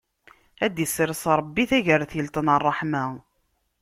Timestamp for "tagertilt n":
1.69-2.47